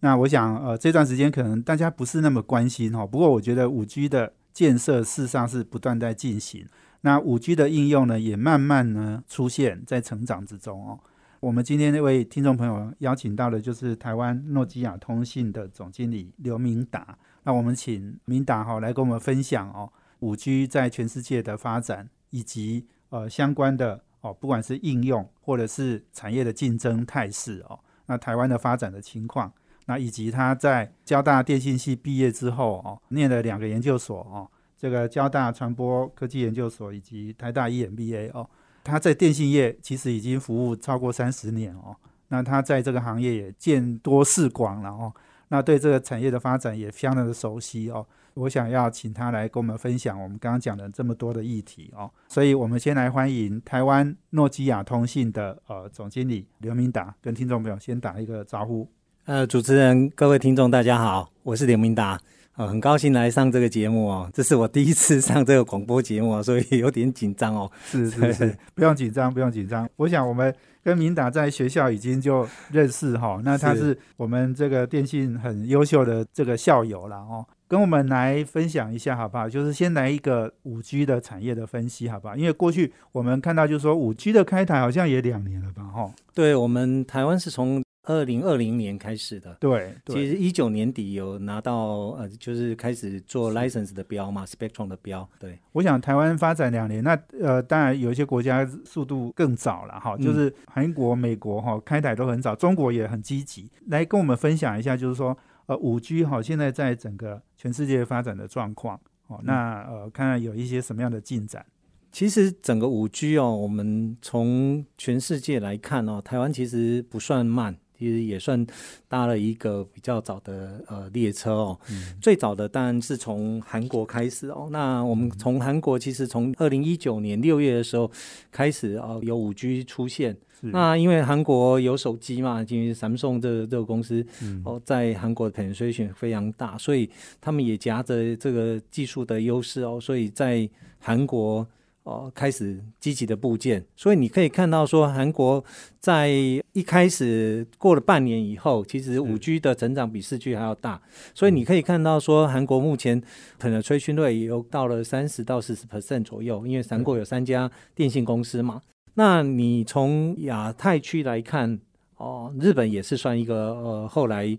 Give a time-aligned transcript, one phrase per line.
[0.00, 6.66] 那我想呃这段时间可能大家不是那么关心哈，不过我觉得五 G 的建设事实上是不断在进行，
[7.00, 11.00] 那五 G 的应用呢也慢慢呢出现在成长之中哦。
[11.40, 29.52] 我们今天那位听众朋友邀请到的就是台湾诺基亚通信的总经理刘明达，那我们请明达哈来跟我们分享哦，五 G 在全世界的发展以及呃相关的哦，不管是应用或者是产业的竞争态势哦，那台湾的发展的情况，
[29.88, 34.46] 那以及他在交大电信系毕业之后哦，念了两个研究所哦，
[34.76, 38.46] 这个交大传播科技研究所以及台大 EMBA 哦。
[38.84, 41.96] 他在电信业其实已经服务超过三十年哦，
[42.28, 45.10] 那他在这个行业也见多识广了哦，
[45.48, 48.06] 那对这个产业的发展也相当的熟悉哦。
[48.34, 58.86] 我想要请他来跟我们分享我们刚刚讲的这么多的议题哦，所以我们先来欢迎台湾诺基亚通信的呃总经理刘明达，跟听众朋友先打一个招呼。
[59.28, 62.18] 呃，主持人、各位听众，大家好，我是刘明达。
[62.56, 67.70] 呃，很高兴来上这个节目哦，这是我第一次上这个广播节目，所以有点紧张哦。
[67.84, 69.86] 是是是，不用紧张，不用紧张。
[69.96, 79.46] 我想我们跟明达在学校已经就认识哈，那他是我们这个电信很优秀的这个校友了哦，跟我们来分享一下好不好？
[79.46, 82.34] 就是先来一个五 G 的产业的分析好不好？
[82.34, 86.10] 因为过去我们看到就是说五 G 的开台好像也两年了吧哈。
[86.32, 87.82] 对我们台湾是从。
[88.08, 95.28] 二零二零年开始的，对，其实一九年底有拿到呃，就是开始做 license 的标嘛，spectrum 的标。
[95.38, 111.66] 对，我想台湾发展两年，那呃，当然有一些国家速度更早了哈，就是韩国、美国哈开台都很早，中国也很积极，来跟我们分享一下，就是说呃五 G 哈现在在整个全世界发展的状况哦，那呃看看有一些什么样的进展。
[112.10, 117.76] 其实整个五 G 哦，我们从全世界来看哦，台湾其实不算慢。
[117.98, 118.64] 其实也算
[119.08, 121.78] 搭了一个比较早的呃列车哦，
[122.20, 124.68] 最早的当然是从韩国开始哦。
[124.70, 128.08] 那我们从韩国其实从二零一九年六月的时候
[128.52, 130.36] 开始哦，有五 G 出现。
[130.60, 134.24] 那因为韩国有手机嘛，因为 Samsung 这这个公司
[134.64, 137.10] 哦，在韩国的 penetration 非常大，所以
[137.40, 140.68] 他们也夹着这个技术的优势哦，所以在
[141.00, 141.66] 韩国。
[142.08, 145.62] 哦，开始积极的部件，所以你可以看到说，韩国
[146.00, 146.30] 在
[146.72, 150.98] 一开始过了半年以后，其实五 G 的成长比四 G 还要大，
[151.34, 153.22] 所以你可以看到说，韩国目前
[153.58, 158.80] 可能吹讯率也有到了三十到四十 percent 左右，因为韩国有三家电信公司嘛。
[159.12, 161.78] 那你从亚太区来看，
[162.16, 164.58] 哦，日本也是算一个呃后来。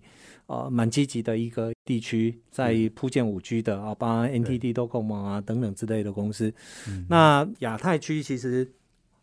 [0.50, 6.52] 呃，蛮积极的一个地区，在铺建五 G 的啊，帮 NTT Docomo 啊等等之类的公司。
[7.08, 8.68] 那亚太区其实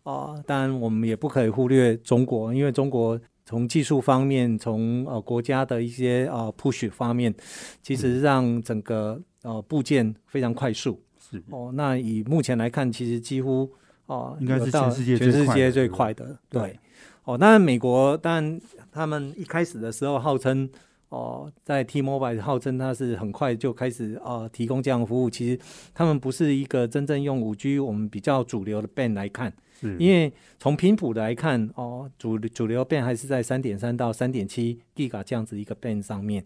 [0.04, 7.36] 啊，当然我们也不可以忽略中国，因为中国从技术方面，从呃国家的一些呃 push 方面，
[7.84, 10.98] 其实让整个呃部件非常快速。
[11.20, 13.70] 是哦，那以目前来看，其实几乎
[14.06, 16.40] 哦，应该是全世界全世界最快的。
[16.50, 16.80] 对
[17.26, 18.62] 哦，当然美国，当然
[18.94, 20.70] 他们一开始的时候号称。
[21.09, 25.59] 哦，在 T-Mobile 号称它是很快就开始啊提供这样的服务，其实
[25.94, 29.53] 他们不是一个真正用五 G 我们比较主流的 band 来看。
[30.00, 36.44] 因为从频谱来看，哦，主主流 band 还是在三点三到三点七 Giga 这样子一个 band 上面。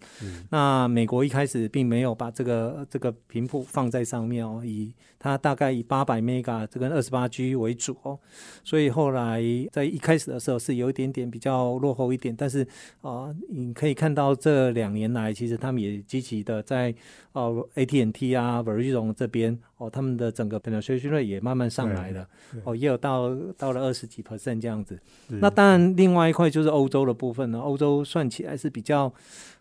[0.50, 8.20] 那美国一开始并没有把这个这个频谱放在上面哦，以它大概以八百 mega 这个二十八 G 为主哦，
[8.64, 12.68] 所以后来在一开始的时候是有一点点比较落后一点，但是
[13.02, 16.94] 啊，你可以看到这两年来，其实他们也积极的在
[17.32, 22.28] 哦 AT&T 啊 Verizon 这边哦，他们的整个 penetration rate 也慢慢上来了
[22.64, 23.12] 哦，也有到。
[23.12, 27.60] 到到了二十几 percent 这样子，那当然另外一块就是欧洲的部分呢。
[27.60, 29.14] 欧洲算起来是比较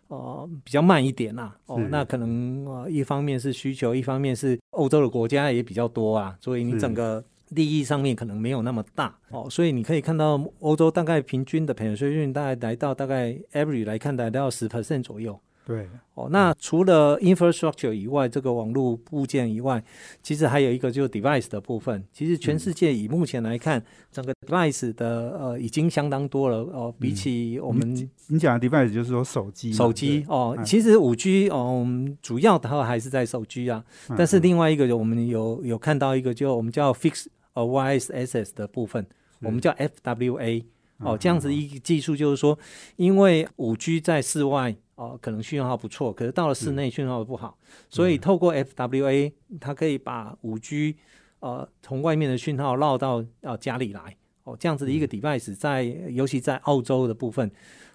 [0.07, 1.55] 呃比较慢一点啦。
[1.65, 9.47] 哦，那可能呃一方面是需求，一方面是欧洲的国家也比较多啊，所以你整个利益上面可能没有那么大哦。
[9.49, 15.39] 所以你可以看到欧洲大概平均的 penetration 大概来到大概 every 来看来到十 percent 左右。
[15.63, 19.81] 对，哦，那除了 infrastructure 以外，这个网络部件以外，
[20.23, 22.03] 其实还有一个就是 device 的部分。
[22.11, 23.81] 其实全世界以目前来看，
[24.11, 27.95] 整个 device 的呃已经相当多了哦，比起我们
[28.27, 30.65] 你讲的 device 就是说手机，手机哦，嗯。
[30.65, 33.83] 其实五 G 哦，我们主要的话还是在手机啊。
[34.09, 39.05] 嗯但是另外一个，我们有有看到一个，就我们叫 Fix 呃 Wireless Access 的部分，
[39.41, 40.63] 我们叫 FWA
[40.97, 42.57] 哦，这样子一个技术就是说，
[42.95, 47.57] 因为五 G 在室外哦可能讯号不错，可是到了室内讯号不好，
[47.89, 50.95] 所以透过 FWA，它可以把五 G
[51.39, 57.49] 呃从外面的讯号绕到呃家里来哦，这样子的一个 device 在尤其在澳洲的部分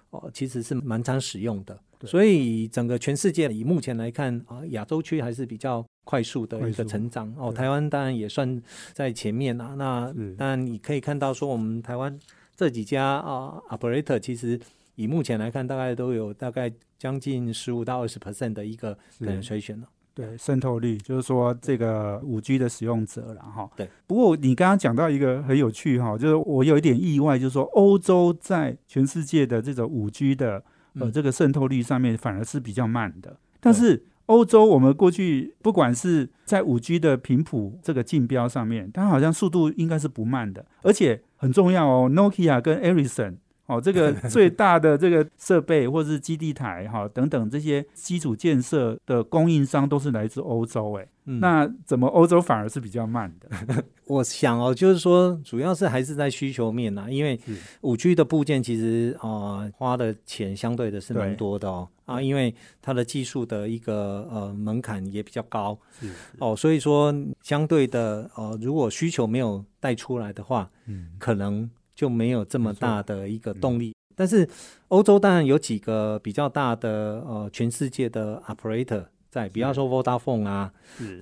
[0.09, 1.79] 哦，其实是蛮常使用的。
[2.05, 7.51] 所以整个全世界以目前来看啊，亚洲区还是比较快速的一个成长哦。
[7.51, 8.61] 台湾当然也算
[8.93, 9.73] 在前面啊。
[9.75, 12.15] 那是当然你可以看到说，我们台湾
[12.55, 14.59] 这几家啊 operator 其实
[14.97, 19.87] 以目前来看，大概都有大概将近十五到二十 percent 的一个是 penetration 了。
[20.13, 23.69] 对渗透率，就是说这个五 G 的使用者了哈。
[23.77, 23.89] 对。
[24.05, 30.55] 不过你刚刚讲到一个很有趣哈，就是我有一点意外，就是说欧洲在全世界的这种五 G 的
[30.95, 34.05] 呃嗯这个渗透率上面反而是比较慢的，但是。
[34.27, 43.35] 欧洲，我们过去不管是在五 G 的频谱这个竞标上面，它好像速度应该是不慢的，而且很重要哦，Nokia 跟 Ericsson
[43.67, 53.83] 哦，这个 最大的这个设备或是基地台哈、等等这些基础建设的供应商都是来自欧洲，哎、嗯那怎么欧洲反而是比较慢的？
[54.07, 57.37] 我想哦，就是说，主要是还是在需求面呐，因为
[57.81, 66.09] 五 G 的部件其实啊、呃花的钱相对的是蛮多的哦啊，因为它的技术的一个呃门槛也比较高是，
[66.39, 67.13] 哦，所以说
[67.43, 73.91] 相对的呃，如果需求没有带出来的话，嗯，可能就没有这么大的一个动力。
[74.15, 74.47] 但是
[74.89, 80.71] 欧洲当然有几个比较大的呃全世界的 operator 在，比方说 Vodafone 啊，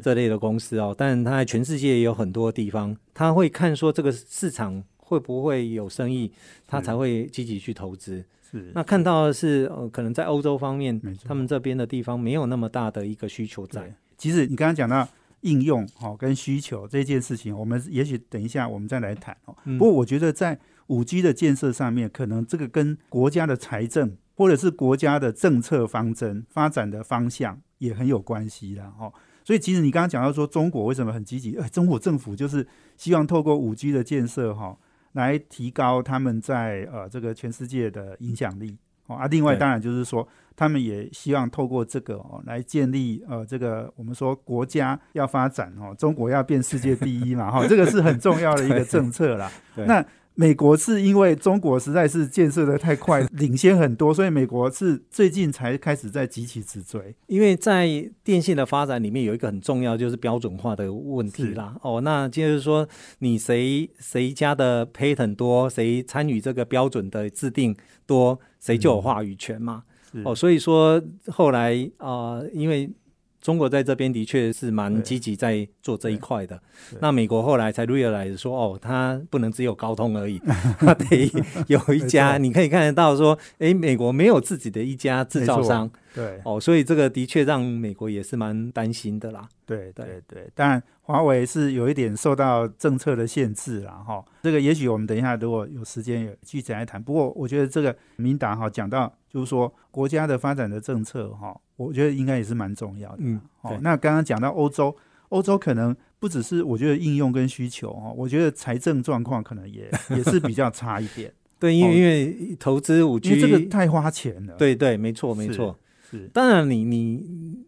[0.03, 6.31] 这类的公司哦，但它在全世界也有很多地方，他会看说这个市场会不会有生意，
[6.67, 8.23] 他才会积极去投资。
[8.51, 13.81] 是，那看到的是，呃，可能在欧洲方面，他们这边的地方没有那么大的一个需求在。
[13.81, 13.93] 对。
[14.17, 15.05] 其实你刚刚讲到
[15.45, 19.55] 应用哦跟需求这件事情，我们也许等一下我们再来谈哦。
[19.65, 28.93] 嗯不过我觉得在五 G 的建设上面，可能这个跟国家的财政或者是国家的政策方针发展的方向也很有关系啦。
[28.99, 29.13] 哦。
[29.43, 32.67] 所以其实你刚刚讲到说中国为什么很积极，呃，中国政府就是
[32.97, 34.75] 希望透过五 G 的建设哈、
[35.13, 38.77] 来提高他们在呃这个全世界的影响力。
[39.07, 49.51] 哦啊，另外当然就是说，他们也希望透过这个哦来建立呃这个我们说国家要发展哦，中国要变世界第一嘛哈、这个是很重要的一个 政策啦。
[49.75, 50.03] 那
[50.35, 57.15] 美国是因为中国实在是建设的太快，领先很多，所以美国是最近才开始在急起直追。
[57.27, 57.87] 因为在
[58.23, 61.75] 电信的发展里面有一个很重要，就是标准化的问题啦。
[61.81, 62.87] 哦，那就是说
[63.19, 69.83] 你谁谁家的 patent 多，谁参与这个标准的制定多，谁就有话语权嘛。
[70.11, 72.89] 是哦，所以说后来啊、呃因为
[73.45, 76.59] 中国在这边的确是蛮对积极在做这一块的。
[76.99, 80.41] 那美国后来才 realize 说，哦，它不能只有高通而已，
[80.81, 81.31] 它得
[81.67, 82.39] 有一家。
[82.39, 85.87] 你可以看得到说，诶，美国没有自己的一家制造商。
[86.15, 89.47] 对哦，所以这个的确让美国也是蛮担心的啦。
[89.63, 94.25] 对对对对，当然华为是有一点受到政策的限制啦，哈。
[94.41, 97.03] 这个也许我们等一下如果有时间有具体来谈。
[97.03, 103.17] 不过我觉得这个明达哈讲到就是说国家的发展的政策哈，我觉得应该也是蛮重要的。
[103.19, 104.95] 嗯对，哦那刚刚讲到欧洲，
[105.29, 115.77] 欧洲可能不只是我觉得应用跟需求哦，我觉得财政状况可能也 也是比较差一点， 对，因为、哦因为投资五 G，这个太花钱了。，对对，没错没是错。
[116.09, 117.65] 是当然你，你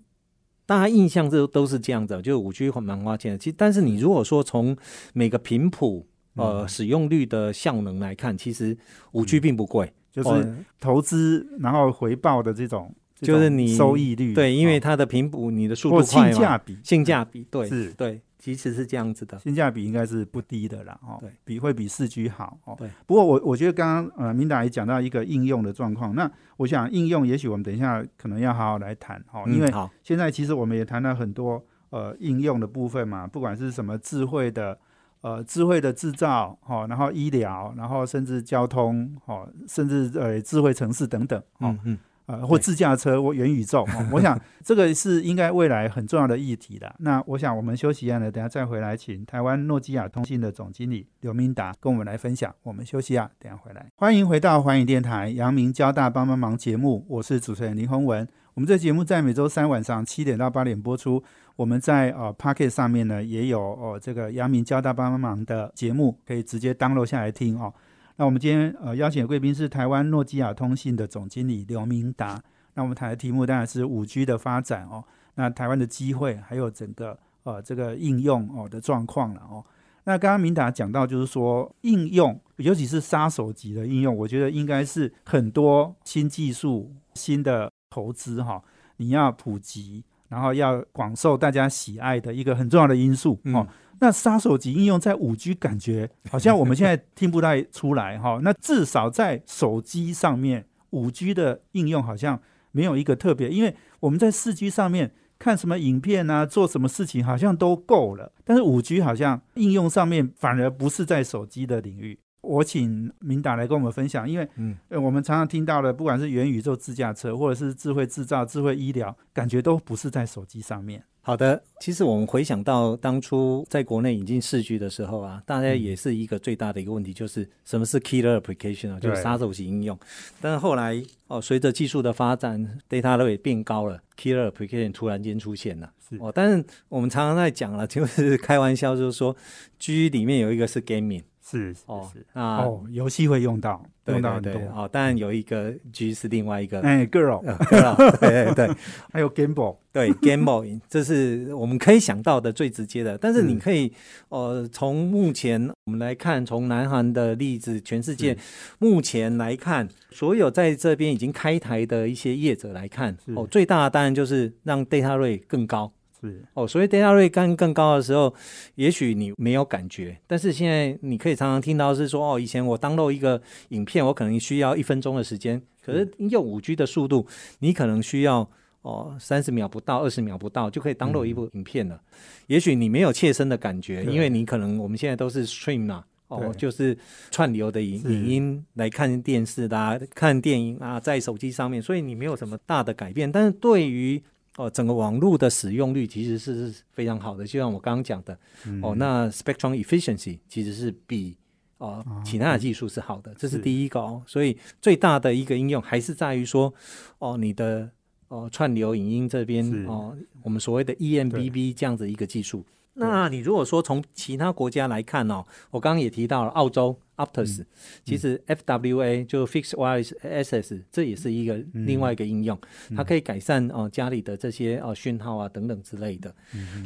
[0.66, 3.38] 大家印象这都是这样子，就是五 G 蛮花钱的。
[3.38, 4.78] 其实，但是你如果说从
[5.14, 8.78] 每个频谱呃、嗯使用率的效能来看，其实
[9.14, 19.40] 五 G 并不贵，就是哦投资然后回报的这种就是你收益率，对，因为哦它的频谱你的速或度快嘛，性价比，性价比对是对，其实是这样子的。
[19.40, 22.76] 性价比应该是不低的啦，哦，对，比会比四 G 好哦。
[22.78, 29.72] 对，不过我我觉得刚刚呃明达也讲到一个应用的状况，那我想应用也许我们等一下可能要好好来谈哦，因为
[30.04, 34.78] 现在其实我们也谈了很多呃应用的部分嘛，不管是什么智慧的
[35.22, 41.98] 呃智慧的制造哦，然后医疗，然后甚至交通哦，甚至呃智慧城市等等哦，嗯嗯，
[42.28, 46.96] 呃或自驾车或元宇宙哦，我想 这个是应该未来很重要的议题的。
[47.00, 52.54] 那我想我们休息一下呢，等下再回来，请台湾诺基亚通信的总经理刘明达跟我们来分享。
[52.64, 53.88] 我们休息啊，等下回来。
[53.96, 58.28] 欢迎回到环宇电台阳明交大帮帮忙节目，我是主持人林宏文。
[58.54, 61.24] 我们这节目在每周三晚上七点到八点播出。
[61.56, 67.74] 我们在呃 Pocket 上面呢也有哦这个阳明交大帮帮忙的节目，可以直接 download 下来听哦。
[68.18, 72.42] 那我们今天呃邀请的贵宾是台湾诺基亚通信的总经理刘明达。
[72.74, 75.04] 那我们谈的题目当然是五 G 的发展哦，
[75.36, 79.64] 那台湾的机会还有整个呃这个应用哦的状况了哦。
[80.04, 88.64] 那刚刚明达讲到就是说应用，尤其是杀手级的应用，我觉得应该是很多新技术、新的投资哈，
[88.98, 90.04] 你要普及。
[90.30, 93.66] 然后要广受大家喜爱的一个很重要的因素哦，
[94.00, 98.40] 那杀手级应用在五 G 感觉 好像我们现在听不太出来哈。
[98.44, 102.40] 那至少在手机上面，五 G 的应用好像
[102.72, 112.20] 没有一个特别，因为我们在四 G 上面看什么影片啊，做什么事情好像都够了，但是五 G 好像应用上面反而不是在手机的领域。
[112.42, 121.04] 我请明达来跟我们分享，因为嗯，我们常常听到的，不管是元宇宙自驾车，或者是智慧制造、智慧医疗，感觉都不是在手机上面。
[121.28, 130.00] 好的，其实我们回想到当初在国内引进四 G 的时候啊，大家也是一个最大的一个问题，就是什么是 killer application 啊，就是杀手级应用。
[130.40, 135.92] 但是后来哦，随着技术的发展，data rate 变高了，killer application 突然间出现了。
[136.20, 139.36] 哦，但是我们常常在讲了，就是开玩笑，就是说
[139.78, 141.24] G 里面有一个是 gaming。
[141.50, 144.52] 是哦，那哦，游戏会用到，用到很多。
[144.76, 144.90] 哦。
[144.92, 147.42] 当然有一个 G 是另外一个，哎，Girl，
[148.20, 148.76] 对对对，
[149.14, 153.18] 还有 gamble，对 gamble， 这是我们可以想到的最直接的。
[153.18, 153.94] 但是你可以，
[154.28, 158.38] 呃，从目前我们来看，从南韩的例子，全世界
[158.80, 165.94] 目前来看，所有在这边已经开台的一些业者来看，哦，最大的当然就是让 data rate 更高。
[166.20, 166.44] 是。
[166.54, 168.34] 哦，所以 data rate 更更高的时候，
[168.76, 177.26] 也许你没有感觉，但是现在你可以常常听到是说，哦，以前我 download 一个影片，我可能需要一分钟的时间，可是用五 G 的速度，
[177.60, 178.50] 你可能需要
[178.82, 182.02] 哦三十秒不到，二十秒不到就可以 download 一部影片了。
[182.48, 186.98] 也许你没有切身的感觉，因为你可能我们现在都是 stream 嘛，哦，就是
[187.30, 193.32] 串流的影影音来看电视啦、看电影啊，在手机上面，所以你没有什么大的改变。
[193.32, 194.22] 但是对于
[194.58, 198.38] 哦，整个网络的使用率其实是非常好的，就像我刚刚讲的，
[198.82, 201.38] 哦，那 spectrum efficiency 其实是比
[201.78, 204.22] 哦其他的技术是好的，这是第一个哦。
[204.26, 206.74] 所以最大的一个应用还是在于说，
[207.20, 207.90] 哦，你的
[208.30, 212.66] 哦串流影音这边哦，我们所谓的 EMBB 这样子一个技术。
[212.98, 216.98] 那你如果说从其他国家来看哦，我刚刚也提到了澳洲。
[217.18, 217.66] Optus，
[218.06, 222.56] 其实 FWA 就 Fixed Wireless Access，这也是一个另外一个应用，
[222.96, 226.32] 它可以改善哦家里的这些哦讯号啊等等之类的。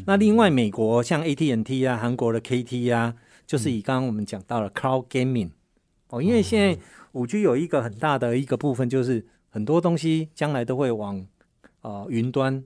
[0.08, 3.13] 那另外美国像 AT&T 啊，韩国的 KT 啊，
[3.46, 5.50] 就是以刚刚我们讲到了 Cloud Gaming
[6.08, 11.27] 哦，因为现在五 G 有一个很大的一个部分，就是很多东西将来都会往
[11.82, 12.63] 呃云端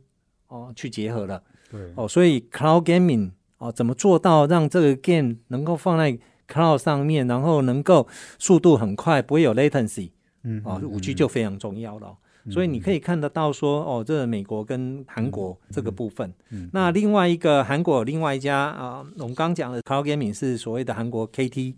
[0.49, 1.41] 哦去结合了。
[1.69, 1.81] 对。
[1.95, 6.17] 哦，所以 Cloud Gaming 哦，怎么做到让这个 game 能够放在
[6.47, 8.07] Cloud 上面，然后能够
[8.37, 10.11] 速度很快，不会有 latency，
[10.43, 12.15] 嗯，啊，五 G 就非常重要了。
[12.51, 16.31] 所以你可以看得到说，哦，这美国跟韩国这个部分，
[16.71, 21.73] 那另外一个韩国另外一家啊，我们刚讲的 Cloud Gaming 是所谓的韩国 KT，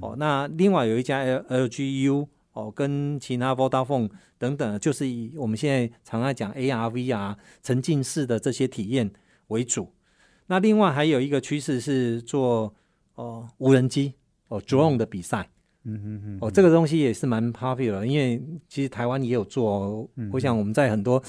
[0.00, 9.08] 哦，那另外有一家 LGU，哦，跟其他 Vodafone 等等，就是以我们现在常爱讲 ARVR 沉浸式的这些体验
[9.48, 9.92] 为主。
[10.46, 12.74] 那另外还有一个趋势是做。
[13.20, 14.14] 哦，无人机
[14.46, 15.50] 哦，drone 的比赛，
[15.82, 20.08] 嗯嗯嗯，哦，这个东西也是蛮 popular，因为其实台湾也有做。
[20.30, 21.20] 我想我们在很多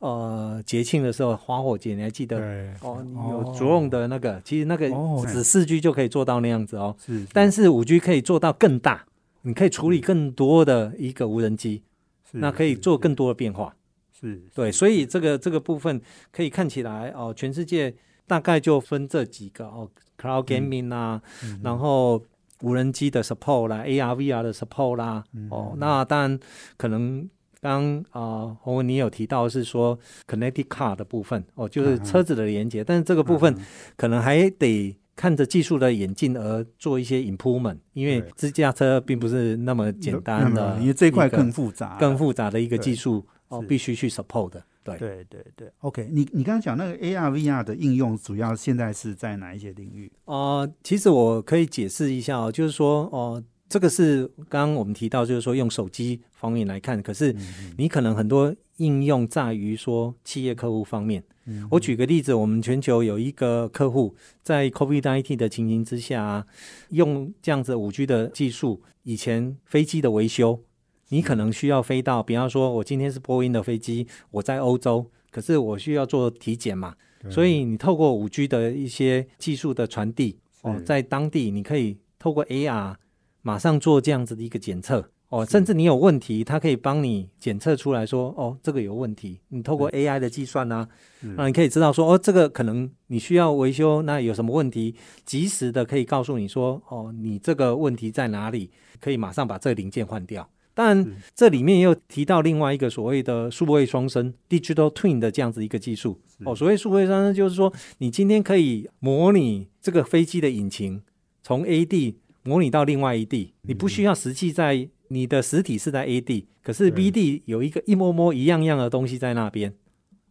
[0.00, 2.36] 呃节庆的时候，花火节你还记得？
[2.80, 4.90] 哦，有 drone 的那个，其实那个
[5.28, 6.96] 只四 G 就可以做到那样子哦。
[6.98, 9.06] 是，但是五 G 可以做到更大，
[9.42, 11.84] 你可以处理更多的一个无人机，
[12.32, 13.72] 那可以做更多的变化。
[14.20, 16.00] 是对，所以这个这个部分
[16.32, 17.94] 可以看起来哦，全世界
[18.26, 19.90] 大概就分这几个哦。
[20.18, 21.20] Cloud Gaming 啊，
[21.62, 22.24] 然后
[22.62, 26.40] 无人机的 support 啦，AR VR 的 support 啦，哦，那当然
[26.78, 27.28] 可能
[27.60, 33.54] 刚啊，洪文你有提到是说 Connected Car 的部分哦，就是车子的连接，但是这个部分
[33.94, 44.64] 可能还得看着技术的演进而做一些 improvement，因为自驾车并不是那么简单的，因为这块更复杂，更复杂的一个技术哦，必须去 support 的。
[44.84, 50.08] 对对对对，OK，你你刚刚讲那个 AR VR 的应用，主要现在是在哪一些领域？
[50.26, 57.34] 呃，其实我可以解释一下哦，就是说，哦，这个是刚刚我们提到，就是说用手机方面来看，可是
[57.76, 61.20] 你可能很多应用在于说企业客户方面。
[61.68, 66.46] 我举个例子，我们全球有一个客户在 COVID-19 的情形之下，
[66.90, 70.60] 用这样子五 G 的技术，以前飞机的维修。
[71.08, 76.94] 你可能需要飞到，比方说，我今天是波音的飞机，我在欧洲，可是我需要做体检嘛，
[77.30, 82.94] 所以你透过五 G 的一些技术的传递，哦，在当地你可以透过 AR
[83.42, 85.10] 马上做这样子的一个检测。
[85.28, 89.40] 哦，甚至你有问题，它可以帮你检测出来说，哦，这个有问题。
[89.48, 90.88] 你透过 AI 的计算呢，
[91.20, 94.94] 那你可以知道说，哦，这个可能你需要维修，那有什么问题，
[95.24, 98.70] 及时的可以告诉你说，哦，你这个问题在哪里，
[99.00, 100.48] 可以马上把这个零件换掉。
[100.76, 106.20] 当然，这里面又提到另外一个所谓的数位双生 （digital twin） 的这样子一个技术。
[106.44, 111.00] 哦，所谓数位双生，就是说你今天可以模拟这个飞机的引擎
[111.42, 114.90] 从 A 地模拟到另外一地，你不需要实际在。
[115.08, 119.72] 你的实体是在 A 地，可是 B 地有一个一模模一样样的东西在那边，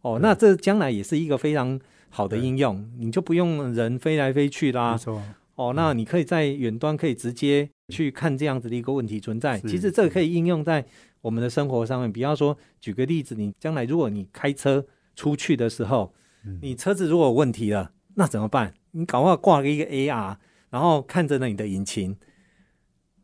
[0.02, 4.92] 哦，那这将来也是一个非常好的应用，你就不用人飞来飞去啦。
[4.92, 5.22] 没错，
[5.56, 9.58] 哦，那你可以在远端可以直接去看这样子的一个问题存在。
[9.60, 10.84] 其实这个可以应用在
[11.20, 16.14] 我们的生活上面，比方说，举个例子，你将来如果你开车出去的时候，
[16.62, 18.72] 你车子如果有问题了，那怎么办？
[18.92, 20.36] 你搞不好挂了一个 AR，
[20.70, 22.16] 然后看着呢你的引擎。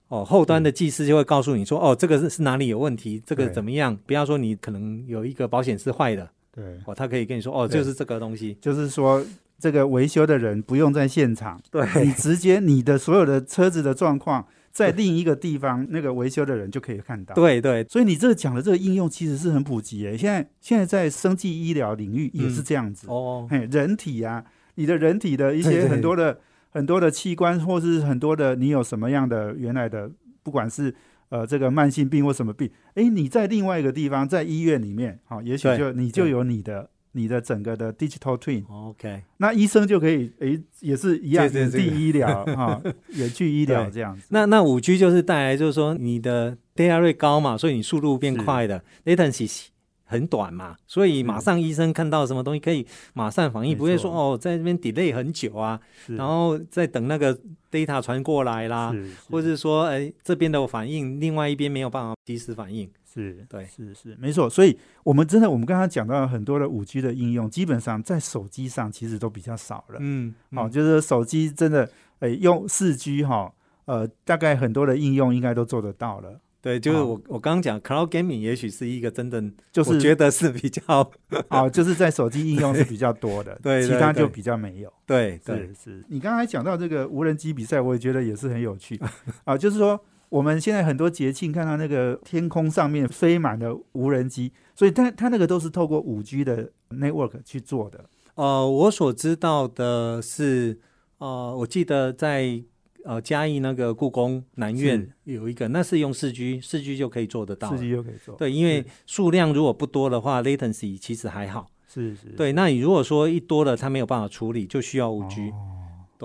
[0.08, 3.96] 哦，后端的技师就会告诉你说，哦，这个是是哪里有问题，这个怎么样？
[4.04, 9.24] 不要说你可能有一个保险是坏的，对，哦，他可以跟你说，哦，就是这个东西，就是说
[9.62, 11.86] 这个维修的人不用在现场，对。
[12.04, 17.32] 你直接你的所有的车子的状况在另一个地方，那个维修的人就可以看到。
[17.36, 23.06] 对对，所以你这个讲的这个应用其实是很普及诶，现在现在在生技医疗领域也是这样子。
[23.08, 26.40] 哦，嘿，人体啊，你的人体的一些很多的。
[26.74, 30.10] 很多的器官，或是很多的，你有什么样的原来的，
[30.42, 30.94] 不管是
[31.28, 38.64] 呃这个慢性病或什么病，哎，你在另外一个地方，在医院里面，好，也许就你就有你的你的整个的 digital twin。
[38.68, 44.26] OK，那医生就可以，诶，也是一样，远距医疗啊，远距医疗 这样子。
[44.30, 49.66] 那那五 G 就是带来，就是说你的 data rate 高嘛，所以你速度变快的 latency。
[50.04, 57.34] 很短嘛，所以马上医生看到什么东西可以马上反应，不会说哦在这边 delay 很久啊，然后再等那个
[57.70, 58.94] data 传过来啦，
[59.30, 62.86] 或者是说哎这边的反应，另外一边没有办法及时反应。
[63.12, 64.48] 是对，是是没错。
[64.48, 69.96] 所以我们真的，我们刚刚讲到很多的五 G 的应用，基本上在手机上其实都比较少了。
[70.00, 71.88] 嗯，好，就是手机真的
[72.20, 73.52] 哎用四 G 哈，
[73.84, 76.40] 呃，大概很多的应用应该都做得到了。
[76.62, 81.10] 对，就是我我刚刚讲 cloud gaming，也许是一个真的，就是觉得是比较
[81.48, 84.92] 啊， 就是在手机应用是比较多的， 对，其他就比较没有。
[85.04, 86.04] 对，对是。
[86.06, 88.96] 你刚才讲到这个无人机比赛，我也觉得也是很有趣
[89.42, 89.58] 啊。
[89.58, 90.00] 就是说，
[90.32, 98.06] 我们现在很多节庆看到那个天空上面飞满了无人机，所以它它那个都是透过五 G 的 network 去做的。
[98.36, 100.80] 呃，我所知道的是，
[101.18, 102.64] 呃，我记得在。
[103.04, 107.68] 呃，嘉义那个故宫南院有一个，那是用四 G，四 G 就可以做得到。
[107.70, 108.36] 四 G 就可以做。
[108.36, 111.66] 对，因为数量如果不多的话，latency 其实还好。
[111.88, 112.28] 是是。
[112.36, 115.50] 对，那你如果说一多了，它没有办法处理，就需要五 G。
[115.50, 115.71] 哦。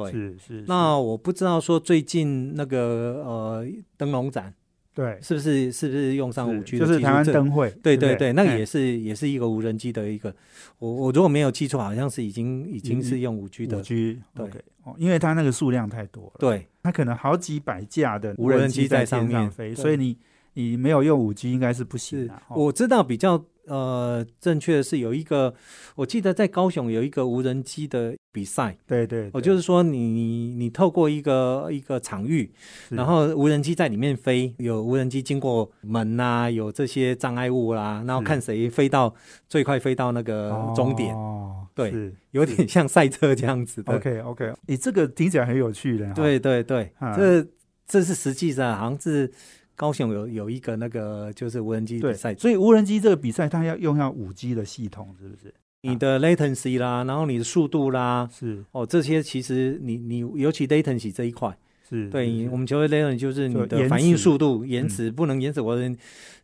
[0.04, 0.12] 对。
[0.12, 0.64] 是是。
[0.68, 4.54] 那我不知道说最近那个呃灯笼展。
[4.94, 10.36] 对，是不是是不是用上五 G 的就是台湾灯会，对对对，那个也是也是一个无人机的一个，
[10.80, 13.78] 我我如果没有记错，好像是已经已经是用五 G 的。
[13.78, 20.18] 五 G OK 哦，因为它那个数量太多了，对，它可能好几百架的无人机在上面飞，所以你
[20.56, 22.34] 你没有用五 G 应该是不行的。
[22.50, 23.46] 我知道比较。
[23.68, 25.54] 呃，正确的是有一个，
[25.96, 28.78] 我记得在高雄有一个无人机的比赛。
[28.88, 32.50] 对对，我就是说，你你你透过一个一个场域，
[32.90, 39.14] 然后无人机在里面飞，有无人机经过门呐，有这些障碍物啦，然后看谁飞到
[39.50, 41.14] 最快飞到那个终点。
[41.14, 43.94] 哦，对，有点像赛车这样子的。
[43.94, 46.14] OK OK，你这个听起来很有趣的。
[46.14, 47.46] 对对对，这
[47.86, 49.32] 这是实际上好像是。
[49.78, 55.54] 高雄有有一个那个就是无人机比赛，所以无人机这个比赛它要用上五 G 的系统，是不是？
[55.84, 58.66] 你的 latency 啦，然后你的速度啦，是。
[58.72, 61.56] 哦，这些其实你你尤其 latency 这一块，
[61.88, 65.78] 是对，我们求的 latency 就是你的反应速度延迟不能延迟，我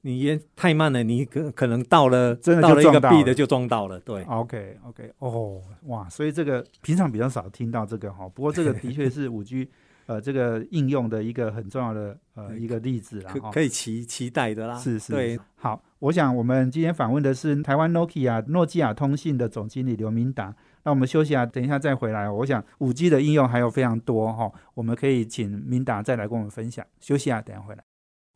[0.02, 4.22] 你延太慢了，你可可能到了真的到了一个 B 的就撞到了，对。
[4.26, 9.67] OK OK，哦哇，所以这个平常比较少听到这个哈，不过这个的确是五 G。
[10.06, 14.76] 呃，这个应用的一个很重要的呃一个例子啦，可可以期期待的啦。
[14.76, 15.39] 是是，对。
[15.56, 20.54] 好，我想我们今天访问的是台湾 Nokia 诺基亚通信的总经理刘明达。
[20.84, 22.30] 那我们休息啊，等一下再回来。
[22.30, 26.86] 我想五 G 的应用还有非常多哈，我们可以请明达再来跟我们分享。
[27.00, 27.82] 休息啊，等下回来。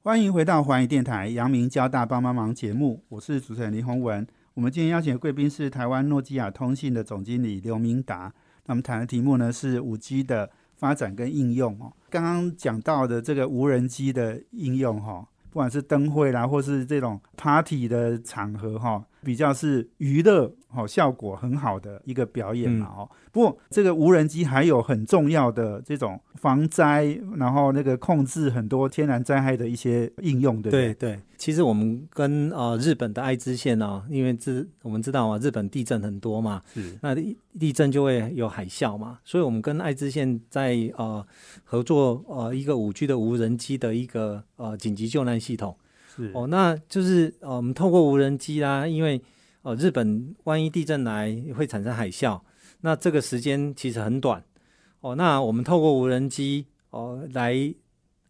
[0.01, 4.25] 欢迎回到环宇电台阳明交大帮帮忙节目，我是主持人林宏文。
[4.53, 8.33] 我们今天邀请的贵宾是台湾诺基亚通信的总经理刘明达。
[8.67, 10.49] 那么谈的题目呢是五 G 的。
[10.77, 23.09] 发展跟应用哦，刚刚讲到的这个无人机的应用哈，不管是灯会啦，或是这种 party 的场合哈，比较是娱乐哦效果很好的一个表演嘛哦。
[23.31, 30.93] 不过这个无人机还有很重要的这种防灾，然后那个控制很多天然灾害的一些应用，对不对？
[30.93, 41.25] 对对，其实我们跟呃日本的爱知县呢，因为知我们知道啊，日本地震很多嘛，是那地地震就会有海啸嘛，所以我们跟爱知县在呃
[41.63, 45.75] 合作呃一个五 G 的无人机的一个呃紧急救难系统。
[46.15, 49.21] 是哦，那就是呃我们透过无人机啦，因为
[49.67, 52.39] 呃日本万一地震来会产生海啸，
[52.79, 54.41] 那这个时间其实很短。
[55.01, 57.53] 哦，那我们透过无人机哦来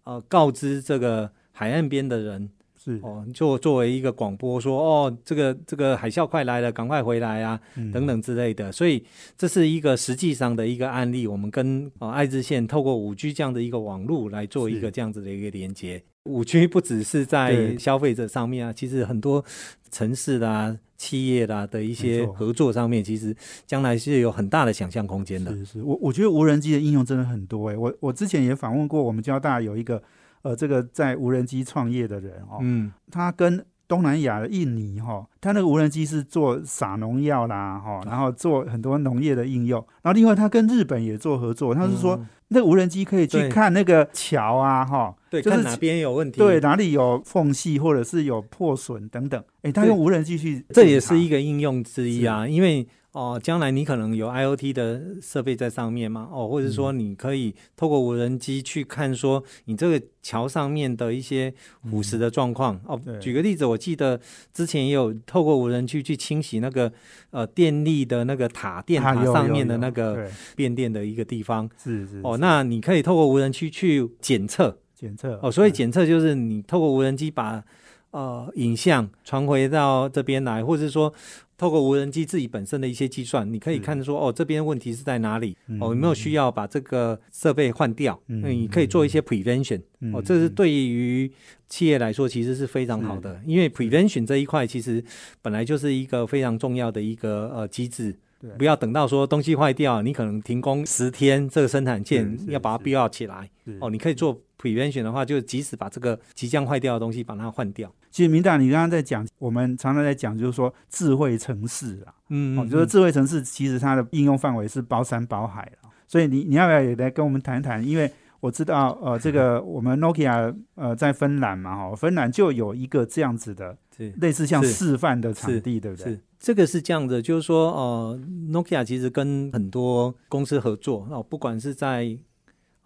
[0.04, 2.50] 呃告知这个海岸边的人。
[2.80, 8.72] 是哦，就作为一个广播说，哦，这个这个海啸快来了，赶快回来啊，嗯等等之类的。
[8.72, 9.06] 所以
[9.38, 16.02] 这是一个实际上的一个案例，我们跟啊爱知县透过五 G 这样的一个网络来做一个这样子的一个连接。
[16.28, 19.44] 五 G 不只是在消费者上面啊，其实很多
[19.90, 23.36] 城市啦、企业啦的一些合作上面，其实
[23.66, 25.52] 将来是有很大的想象空间的。
[25.56, 27.78] 是是，我我觉得无人机的应用真的很多诶。
[27.78, 30.02] 我我之前也访问过我们交大有一个
[30.42, 42.28] 呃这个在无人机创业的人哦，嗯，他跟东南亚的印尼哈、他那个无人机是做撒农药啦哈、然后做很多农业的应用，然后另外他跟日本也做合作，他是说、嗯。
[42.50, 49.90] 那个无人机可以去看那个桥啊哈、对，就是看哪边有问题，对，哪里有缝隙或者是有破损等等，哎，他对。
[49.90, 61.52] 用无人机去，这也是一个应用之一啊，因为哦，将来你可能有 IOT 的设备在上面嘛，哦，或者说你可以透过无人机去看说你这个桥上面的一些
[61.90, 63.18] 腐蚀的状况、哦对。
[63.18, 64.22] 举个例子，我记得
[64.54, 66.94] 之前也有透过无人机去清洗那个
[67.32, 70.30] 呃电力的那个塔电塔上面的那个对。
[70.56, 71.68] 变电的一个地方。
[71.84, 74.78] 是是哦，那你可以透过无人机去检测。
[74.94, 77.64] 检测哦，所以嗯检测就是你透过无人机把
[78.12, 81.14] 呃影像传回到这边来，或者是说
[81.58, 88.20] 透过无人机自己本身的一些计算，你可以是看说哦这边问题是在哪里，嗯哦有没有需要把这个设备换掉？
[88.28, 91.32] 嗯那你可以做一些 prevention，嗯哦，这是对于
[91.68, 95.04] 企业来说其实是非常好的，因为 prevention 这一块其实
[95.42, 98.16] 本来就是一个非常重要的一个呃机制。
[98.40, 103.50] 对不要等到说东西坏掉，你可能停工十天，这个生产线要把它是必要起来。
[103.66, 107.92] 是哦，你可以做 prevention 的话，就即使把这个即将坏掉的东西把它换掉。
[108.10, 115.90] 其实明大，你刚刚在讲，我们常常在讲，就是说智慧城市啊，嗯哦，就是智慧城市其实它的应用范围是包山包海了。
[116.08, 117.86] 所以你你要不要也来跟我们谈谈？
[117.86, 126.14] 因为我知道，呃，这个 我们 Nokia 呃在芬兰嘛，哈，芬兰就有一个这样子的是类似像示范的场地，对不对？
[126.14, 128.20] 是这个是这样的，就是说，呃
[128.52, 132.18] ，Nokia 其实跟很多公司合作哦，不管是在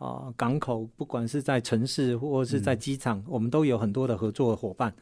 [0.02, 4.94] 啊、呃港口，不管是在城市或是在机场，我们都有很多的合作伙伴。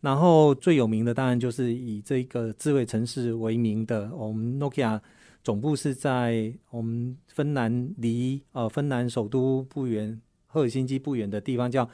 [0.00, 5.00] 然后最有名的当然就是以这个智慧城市为名的，我们 Nokia
[5.44, 10.20] 总部是在我们芬兰离呃芬兰首都不远。
[10.50, 11.86] 赫尔辛基不远的地方叫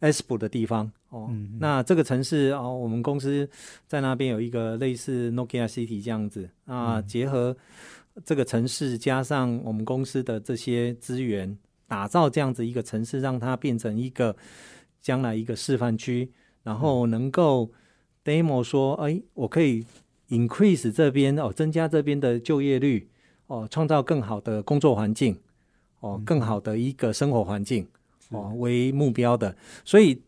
[0.00, 3.48] Espoo 的地方哦，那这个城市哦，我们公司
[3.86, 7.56] 在那边有一个类似 Nokia City 这样子啊，嗯结合
[8.24, 11.56] 这个城市加上我们公司的这些资源，
[11.90, 14.36] 打造这样子一个城市，让它变成一个
[15.00, 16.30] 将来一个示范区，
[16.62, 17.72] 然后能够
[18.24, 19.84] demo 说，哎，我可以
[20.28, 23.10] increase 这边哦，增加这边的就业率
[23.48, 25.36] 哦，创造更好的工作环境
[25.98, 27.88] 哦，更好的一个生活环境
[28.28, 30.22] 哦为目标的，所以。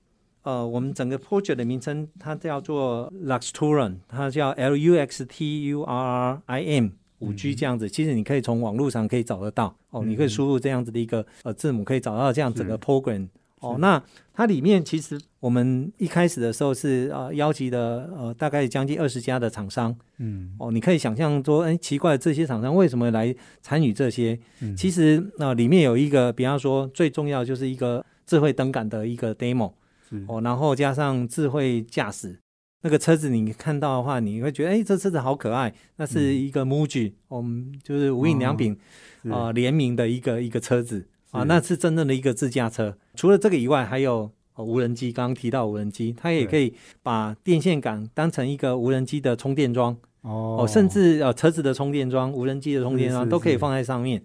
[0.45, 6.89] 呃，我们整个 project 的名称它叫做 Luxturim，它叫 L U X T U R R I M
[7.23, 7.89] 五 G 这样子。
[7.89, 13.29] 其实你可以从网络上可以找得到哦，你可以输入这样子的一个呃字母，可以找到这样整个 program。
[13.61, 14.03] 哦，那
[14.35, 24.37] 它里面其实我们一开始的时候是呃邀集的呃大概将近二十家的厂商嗯，哦，你可以想象说，哎，奇怪，这些厂商为什么来参与这些？
[24.61, 29.73] 嗯其实呃里面有一个，比方说最重要就是一个智慧灯杆的一个 demo。
[30.11, 32.37] 是哦，然后加上智慧驾驶，
[32.85, 35.73] 那个车子你看到的话，你会觉得哎，这车子好可爱。
[35.97, 38.77] 那是一个 MUJI，、我们就是无印良品
[39.23, 42.97] 是啊、呃联名的一个一个车子啊，那是真正的一个自驾车。
[43.15, 54.21] 除了这个以外，还有、哦、无人机，刚刚提到无人机，它也可以把电线杆当成一个无人机的充电桩哦哦，甚至呃车子的充电桩、无人机的充电桩都可以放在上面。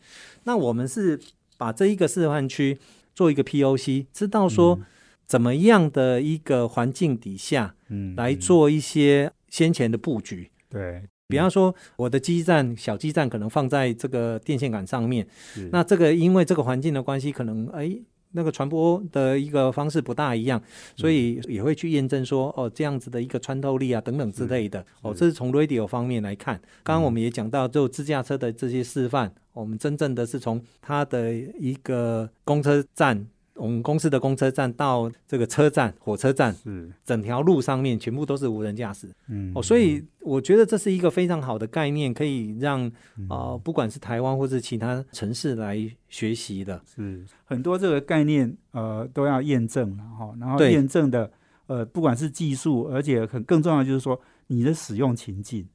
[0.46, 1.20] 那我们是
[1.58, 2.80] 把这一个示范区
[3.14, 4.80] 做一个 POC，知道说。
[5.28, 10.50] 怎么样的一个环境底下嗯来做一些先前的布局？
[10.70, 18.00] 对，比方说，我的基站小基站可能放在这个电线杆上面，是那这个因为这个环境的关系，可能哎
[18.32, 20.62] 那个传播的一个方式不大一样，
[20.96, 24.86] 所以也会去验证说，哦，这样子的一个穿透力啊等等之类的。
[25.02, 26.56] 哦，这是从 radio 方面来看。
[26.84, 33.28] 刚刚我们也讲到，就自驾车的这些示范，我们真正的是从它的一个公车站。
[33.58, 39.08] 我们公司的公车站到这个车站、火车站，是整条路上面全部都是无人驾驶。
[39.28, 42.90] 嗯哦，所以我觉得这是一个非常好的概念，可以让
[43.28, 46.82] 啊，不管是台湾或是其他城市来学习的。
[46.96, 50.34] 是很多这个概念，呃，都要验证了哈。
[50.40, 51.32] 然后验证的，
[51.66, 55.68] 呃，不管是技术，而且很更重要就是说你的使用情境。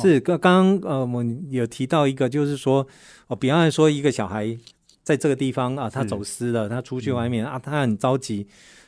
[0.00, 2.86] 是刚刚刚呃，我们有提到一个，就是说
[3.26, 4.56] 哦，比方说一个小孩
[5.08, 8.46] 在这个地方啊，他走失了，他出去外面啊，他很着急，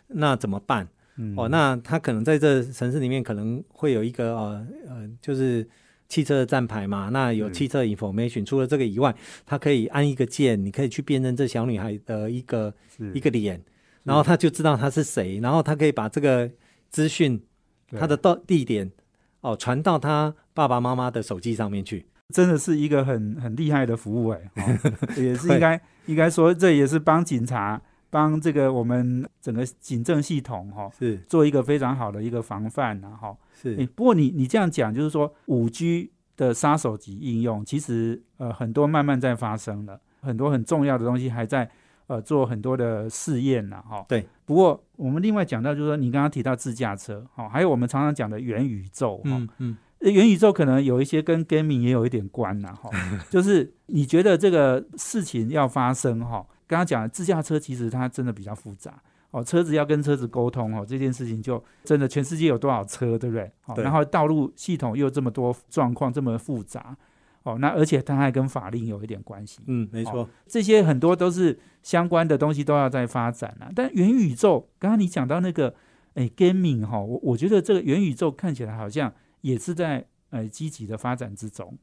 [0.08, 0.86] 那怎么办？
[1.16, 5.66] 嗯哦，那他可能在这城市里面可能会有一个呃呃，就是
[6.10, 8.44] 汽车的站牌嘛，那有汽车 information。
[8.44, 12.74] 除了这个以外，他可以按一个键，你可以去辨认这小女孩的一个
[13.14, 13.58] 一个脸，
[14.02, 16.50] 然后他就知道她是谁，然后他可以把这个
[16.90, 17.40] 资讯，
[17.88, 18.92] 对他的到地点
[19.40, 22.04] 哦传到他爸爸妈妈的手机上面去。
[22.30, 24.62] 真的是一个很很厉害的服务哎、哦
[25.20, 31.16] 也是应该应该说这也是帮警察帮这个我们整个警政系统哈、哦、是。
[31.28, 33.76] 做一个非常好的一个防范然后、是。
[33.76, 41.70] 诶不过你你这样讲就是说五 G 的杀手级应用其实呃很多慢慢在发生了，很多很重要的东西还在
[42.06, 44.04] 呃做很多的试验呢哈。
[44.08, 44.26] 对。
[44.44, 49.70] 不过我们另外讲到就是说你刚刚提到自驾车哈、还有我们常常讲的元宇宙哈、嗯嗯。
[49.70, 52.88] 呃元宇宙可能有一些跟 gaming 也有一点关呐，哈，
[53.28, 63.44] 就是你觉得这个事情要发生哈，刚刚讲的自驾车其实它真的比较复杂哦，车子要跟车子沟通哦，这件事情就真的全世界有多少车，对不对？
[63.66, 66.96] 哦，对然后道路系统又这么多状况这么复杂
[67.42, 73.70] 哦，那而且它还跟法令有一点关系，嗯，没错，这些很多都是相关的东西都要在发展啊。
[73.74, 75.74] 但元宇宙，刚刚你讲到那个，
[76.14, 81.76] 哎，gaming 哈，我我觉得这个元宇宙看起来好像也是在呃积极的发展之中。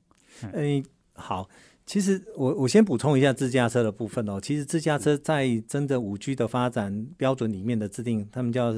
[0.54, 1.50] 诶、好，
[1.86, 4.40] 其实我我先补充一下自驾车的部分哦。
[4.40, 8.74] 其实自驾车在真的五 G 的发展标准里面的制定，他们叫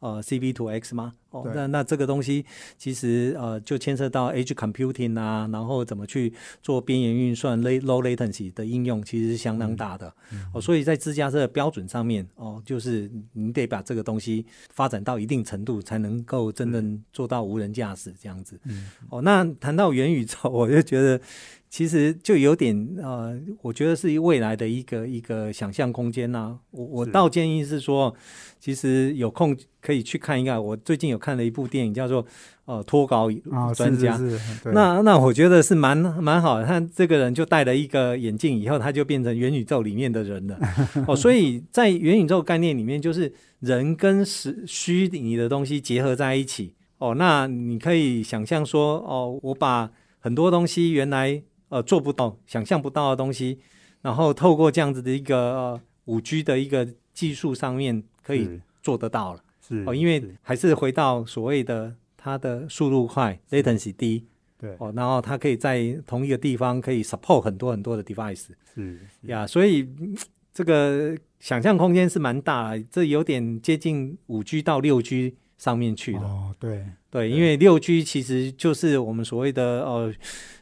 [0.00, 1.14] 呃 CB to X 吗？
[1.34, 2.44] 哦，那那这个东西
[2.78, 10.14] 其实呃就牵涉到 Edge Computing 啊，然后怎么去做边缘运算 low latency 的应用，其实是相当大的。
[10.52, 18.56] 哦，所以在自驾车的标准上面，哦，就是你得把这个东西发展到一定程度，才能够真正做到无人驾驶这样子。
[18.64, 21.20] 嗯，哦，那谈到元宇宙，我就觉得
[21.68, 28.14] 其实就有点呃，我觉得是未来的一个一个想象空间呐、我我倒建议是说，
[28.60, 30.62] 其实有空可以去看一看。
[30.62, 32.26] 我最近有看了一部电影，叫做
[32.66, 34.14] 呃脱稿啊，专家。
[34.18, 40.58] 是是是，那那我觉得是蛮蛮好的，他这个人就戴了一个眼镜以后，他就变成元宇宙里面的人了。
[41.08, 46.74] 哦，所以在元宇宙概念里面，就是人跟实虚拟的东西结合在一起。
[46.98, 53.58] 哦，那你可以想象说，哦，我把很多东西原来呃做不到、想象不到的东西，
[54.02, 59.40] 然后透过这样子的一个呃五 G 的一个技术上面，可以做得到了。
[59.66, 64.24] 是哦，因为还是回到所谓的它的速度快，latency 低。
[64.58, 64.74] 对。
[64.78, 70.16] 哦，然后它可以在同一个地方可以 support 很多很多的 device 是呀，所以嗯
[70.52, 76.22] 这个想象空间是蛮大的，这有点接近五 G 到六 G 上面去了。
[76.22, 76.84] 哦，对。
[77.10, 80.12] 对，因为六 G 其实就是我们所谓的呃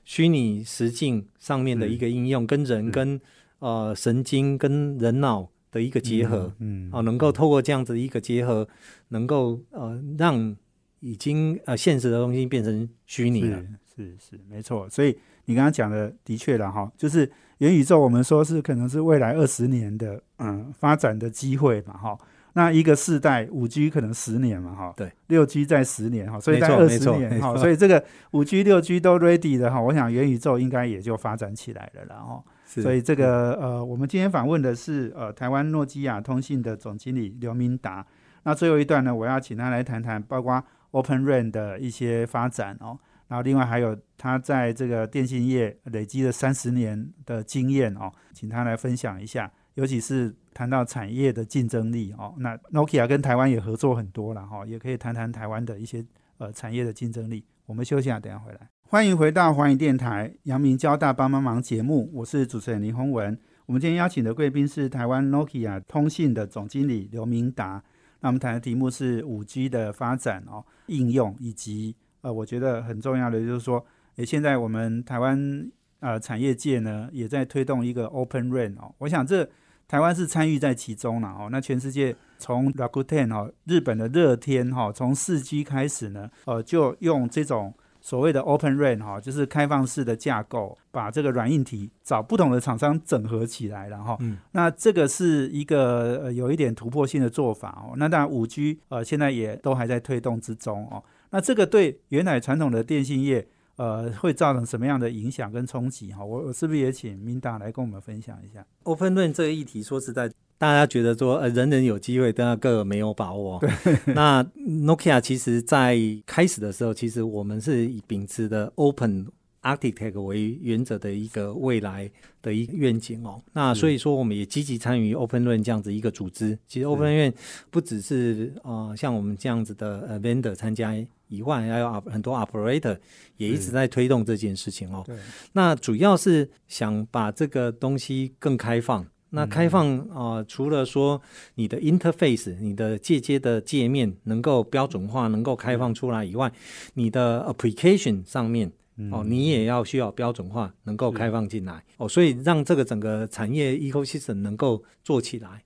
[0.04, 3.18] 虚拟实境上面的一个应用，跟人跟
[3.58, 6.52] 呃神经跟人脑的一个结合。
[6.60, 8.68] 嗯，哦，能够透过这样子的一个结合，
[9.08, 10.54] 能够呃让
[11.00, 13.60] 已经呃现实的东西变成虚拟了。
[13.96, 14.88] 是是是，没错。
[14.88, 22.16] 所以你刚刚讲的的确了哈，就是元宇宙，我们说是可能是未来二十年的嗯发展的机会嘛哈。
[22.54, 32.44] 那一个世代五 G 可能十年嘛哈，对，六 G 在十年哈，所以没在二十年哈，所以这个五 G 六 G 都 ready 的哈，我想元宇宙应该也就发展起来了啦哈。
[32.74, 38.06] 是所以这个呃，我们今天访问的是呃台湾诺基亚通信的总经理刘明达。
[38.44, 52.34] 那最后一段呢，我要请他来谈谈包括 Open RAN 的一些发展哦，然后另外还有他在这个电信业累积了三十年的经验哦，请他来分享一下，尤其是谈到产业的竞争力哦。
[52.38, 56.04] 那 Nokia 跟台湾也合作很多了哈、也可以谈谈台湾的一些
[56.38, 57.44] 呃产业的竞争力。
[57.66, 58.71] 我们休息一下，等一下回来。
[58.92, 63.38] 欢迎回到环宇电台阳明交大帮帮忙节目，我是主持人林宏文。
[63.64, 67.82] 我们今天邀请的贵宾是台湾 Nokia 通信的总经理刘明达。
[68.20, 73.82] 那我们谈的题目是五 G 的发展哦，应用以及呃，我觉得很重要的就是说，
[74.16, 78.94] 诶，现在我们台湾呃产业界呢也在推动一个 Open RAN 哦。
[78.98, 79.48] 我想这
[79.88, 81.48] 台湾是参与在其中了哦。
[81.50, 87.72] 那全世界从 Rakuten 哦，日本的热天哈，从四 G 开始呢，呃，就用这种。
[88.02, 94.16] 所谓的 Open RAN 哈，就是开放式的架构，把这个软硬体找不同的厂商整合起来了哈。
[94.20, 97.94] 嗯，那这个是一个呃有一点突破性的做法哦。
[97.96, 101.02] 那当然五 G 呃现在也都还在推动之中哦。
[101.30, 106.24] 那这个对原来传统的电信业呃会造成什么样的影响跟冲击哈？
[106.24, 109.82] 我我是不是也请 Minda 来跟我们分享一下 Open RAN 这个议题？
[109.82, 110.30] 说实在。
[110.62, 113.58] 大家觉得说，呃，人人有机会，但个个没有把握。
[113.58, 113.98] 对。
[114.14, 119.26] 那 Nokia 其实在开始的时候，其实我们是以秉持的 Open
[119.62, 122.08] Architect 为原则的一个未来
[122.40, 123.42] 的一个愿景哦。
[123.52, 126.56] 那所以说，我们也积极参与 Open RAN 这样子一个组织。
[126.68, 127.34] 其实 Open RAN
[127.72, 130.94] 不只是啊，像我们这样子的呃 Vendor 参加
[131.26, 132.96] 以外，还有很多 Operator
[133.36, 135.02] 也一直在推动这件事情哦。
[135.04, 135.16] 对。
[135.54, 139.04] 那主要是想把这个东西更开放。
[139.34, 141.20] 那开放啊，除了说
[141.54, 146.52] 你的 interface，你的借接的界面能够标准化，能够开放出来以外，
[146.94, 148.70] 你的 application 上面
[149.10, 151.82] 哦，你也要需要标准化，能够开放进来。
[151.96, 155.62] 哦，所以让这个整个产业 ecosystem 能够做起来。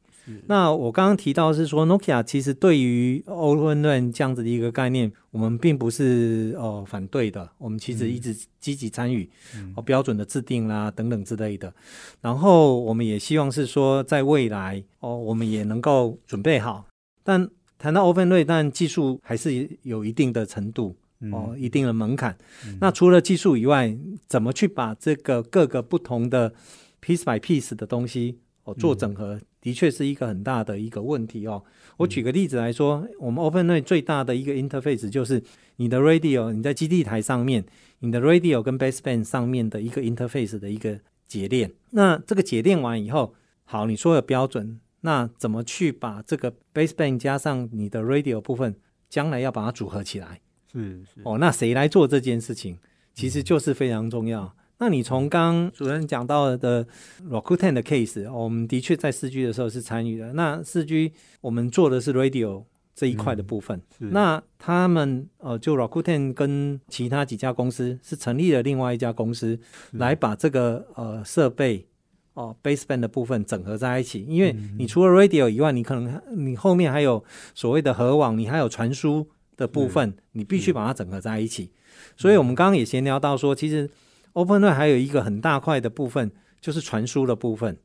[0.46, 9.30] 那我刚刚提到是说，Nokia 其实对于 Open RAN 这样子的一个概念，我们并不是哦反对的，我们其实一直积极参与
[9.76, 11.72] 哦标准的制定啦等等之类的。
[12.20, 16.86] 然后我们也希望是说，在未来哦，我们也能够准备好。
[17.22, 20.96] 但谈到 Open RAN，但技术还是有一定的程度
[21.32, 22.36] 哦，一定的门槛。
[22.80, 26.52] 那除了技术以外，怎么去把这个各个不同的
[27.00, 29.40] piece by piece 的东西哦做整合？
[29.66, 31.60] 的确是一个很大的一个问题哦。
[31.96, 35.42] 我举个例子来说，我们 Open RAN 最大的一个 interface 就是
[35.78, 37.64] 你的 radio，你在基地台上面，
[37.98, 41.72] 你的 radio 跟 baseband 上面的一个 interface 的一个节链。
[41.90, 48.76] 那这个节链完以后，好，你说的标准，那怎么去把这个 baseband 加上你的 radio 部分，
[49.08, 50.40] 将来要把它组合起来？
[50.72, 52.78] 是是哦，那谁来做这件事情？
[53.14, 54.54] 其实就是非常重要。
[54.78, 56.86] 那你从刚主任讲到的
[57.30, 60.34] Rakuten 的 case，我们的确在四 G 的时候是参与的。
[60.34, 62.62] 那四 G 我们做的是 radio
[62.94, 63.80] 这一块的部分。
[63.98, 69.58] 那他们呃，就 Rakuten 跟其他几家公司是成立了另外一家公司，
[69.92, 71.86] 来把这个呃设备
[72.34, 74.26] 哦 baseband 的部分整合在一起。
[74.28, 81.70] 因为你除了 radio 以外，你可能你后面还有所谓的核网，你还有传输的部分，你必须把它整合在一起。
[82.14, 83.88] 所以我们刚刚也闲聊到说，其实。
[84.36, 87.78] Open RAN 还有一个很大块的部分，就是传输的部分。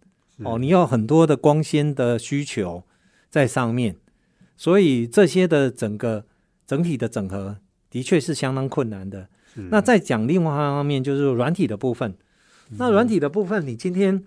[0.43, 2.83] 哦，你有很多的光纤的需求
[3.29, 3.95] 在上面，
[4.57, 6.25] 所以这些的整个
[6.67, 7.59] 整体的整合
[7.89, 9.29] 的确是相当困难的。
[9.69, 12.17] 那再讲另外一方面，就是软体的部分。
[12.71, 14.25] 那软体的部分，你今天，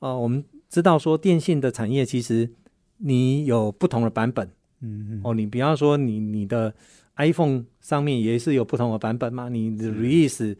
[0.00, 2.50] 呃，我们知道说电信的产业其实
[2.98, 4.50] 你有不同的版本。
[4.80, 5.20] 嗯嗯。
[5.22, 6.74] 哦，你比方说你你的。
[7.16, 9.48] iPhone 上面也是有不同的版本嘛？
[9.48, 10.56] 你的 release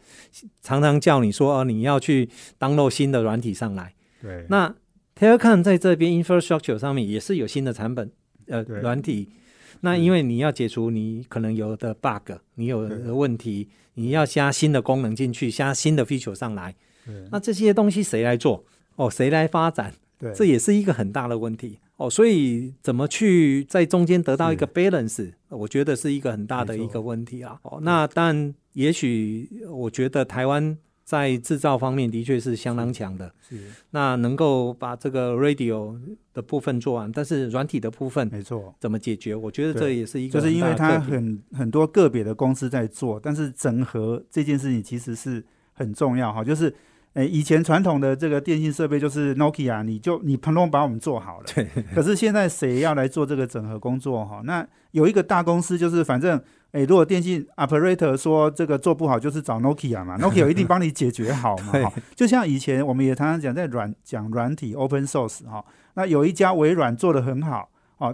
[0.61, 3.93] 常常叫你说哦，你要去 download 新的软体上来。
[4.21, 4.45] 对。
[4.49, 4.73] 那
[5.17, 8.11] Telecom 在这边 infrastructure 上面也是有新的产品
[8.47, 9.29] 呃软体。
[9.81, 16.73] 那因为你要解除你可能有的 bug，你有的问题，你要加新的功能进去，加新的 feature 上来。
[17.31, 18.65] 那这些东西谁来做？
[18.95, 19.93] 哦，谁来发展？
[20.17, 20.33] 对。
[20.33, 21.77] 这也是一个很大的问题。
[21.97, 27.57] 哦，所以怎么去在中间得到一个 balance，我觉得是一个很大的一个问题啊。
[27.63, 33.57] 哦，那但也许我觉得台湾在制造方面的确是相当强的，是
[33.91, 35.97] 那能够把这个 radio
[36.33, 39.33] 的部分做完，但是软体的部分没错，怎么解决？
[39.33, 46.75] 我觉得这也是一个，就是因为它很很多个别的公司在做，但是整合这件事情其实是很重要哈，就是。
[47.15, 51.45] 诶，以前传统的这个电信设备就是 Nokia，你就你通通把我们做好了。
[51.53, 51.65] 对。
[51.93, 54.41] 可是现在谁要来做这个整合工作哈？
[54.43, 56.37] 那有一个大公司就是反正，
[56.71, 61.71] 诶，如果电信 operator 说这个做不好，就是找 Nokia 嘛，Nokia 一定帮你解决好嘛。
[61.87, 61.93] 哈。
[62.13, 68.13] 就像以前我们也常常讲在软讲软体 open source 哈，那有一家微软做的很好，哦，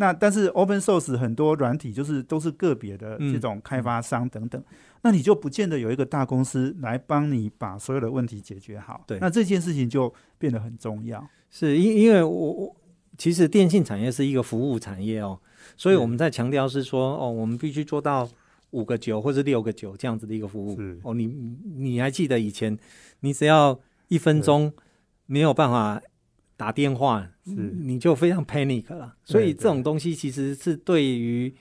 [0.00, 4.62] 那但是 open source 很多软体就是都是个别的这种开发商等等。
[5.02, 9.04] 那你就不见得有一个大公司来帮你把所有的问题解决好。
[9.06, 11.22] 对，那这件事情就变得很重要。
[11.50, 12.76] 是因因为我我
[13.18, 15.38] 其实电信产业是一个服务产业哦，
[15.76, 18.26] 所以我们在强调是说哦，我们必须做到
[18.70, 20.78] 五个九或者六个九这样子的一个服务。
[21.02, 21.26] 哦，你
[21.76, 22.78] 你还记得以前
[23.20, 23.78] 你只要
[24.08, 24.72] 一分钟
[25.26, 26.00] 没有办法
[26.56, 29.14] 打电话，是你就非常 panic 了。
[29.24, 31.54] 所以这种东西其实是对于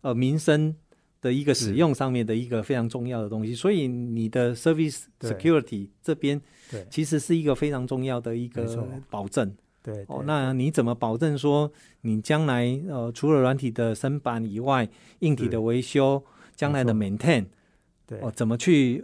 [0.00, 0.74] 呃民生。
[1.22, 6.40] 的一个使用上面的一个非常重要的东西，所以你的 service security 这边，
[6.70, 8.64] 对，其实是一个非常重要的一个
[9.10, 9.52] 保证。
[9.82, 11.72] 对哦，那你怎么保证说
[12.02, 14.88] 你将来呃除了软体的升版以外，
[15.20, 16.22] 硬体的维修，
[16.54, 17.46] 将来的 maintain，
[18.06, 19.02] 对哦，怎么去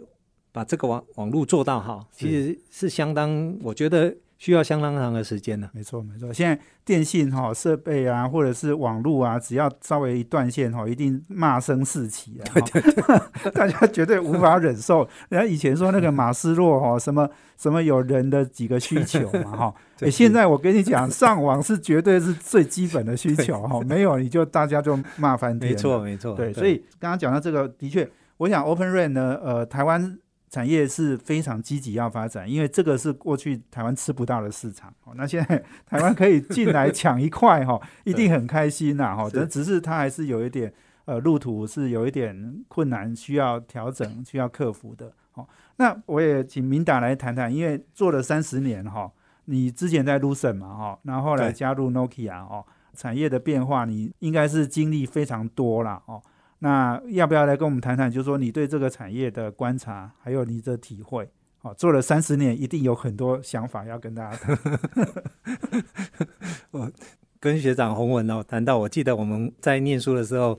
[0.53, 2.07] 把这个网网络做到好？
[2.13, 4.15] 其实是相当，我觉得。
[4.43, 5.69] 需要相当长的时间呢。
[5.71, 6.33] 没错，没错。
[6.33, 12.43] 现在电信哈设备啊，或者是网络啊，只要稍微一断线哈，一定骂声四起啊。
[12.53, 15.07] 对对对， 大家绝对无法忍受。
[15.29, 17.25] 人家以前说那个马斯洛哈，什么
[17.57, 19.73] 什么有人的几个需求嘛哈。
[20.03, 25.71] 哎，现在我跟你讲，上网是绝对是最基本的需求哈，没有你就大家就骂翻天。
[25.71, 26.35] 没错，没错。
[26.35, 30.17] 对，所以刚刚讲到这个，的确，我想 Open RAN 呢，呃，台湾。
[30.53, 34.93] 产业是非常积极要发展，因为这个是过去台湾吃不到的市场。
[35.03, 39.27] 哦，那现在 台湾可以进来抢一块哈，一定很开心呐哈。
[39.27, 40.71] 只只是它还是有一点
[41.05, 45.11] 呃路途是有一点困难，需要调整，需要克服的。
[45.33, 45.47] 哦，
[45.77, 49.11] 那我也请明达来谈谈，因为做了三十年哈，
[49.45, 56.21] 你之前在 Lucent 嘛哈，然后后来加入 Nokia 哦，产业的变化你应该是经历非常多了哦。
[56.63, 58.09] 那要不要来跟我们谈谈？
[58.09, 61.29] 就是说你对这个产业的观察，还有你的体会。
[61.57, 64.57] 好，做了三十年，一定有很多想法要跟大家谈。
[66.71, 66.89] 我
[67.41, 70.57] 跟学长洪文哦谈到，我记得我们在念书的时候，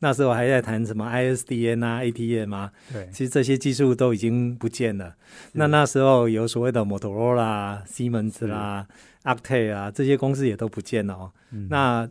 [0.00, 2.70] 那时候还在谈什么 ISDN 啊、ATM 啊。
[2.92, 5.14] 对，其实这些技术都已经不见了。
[5.52, 8.86] 那那时候有所谓的摩托罗拉、西门子啦、
[9.22, 11.32] a c t e 啊，这些公司也都不见了哦。
[11.70, 12.06] 那